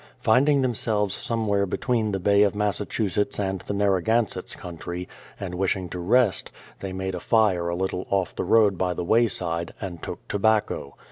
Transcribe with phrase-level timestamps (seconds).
[0.19, 5.07] Finding themselves somewhere between the Bay of Massachusetts and the Narragansetts' country,
[5.39, 9.03] and wishing to rest, they made a fire a little off the road by the
[9.05, 10.95] wayside, and took tobacco.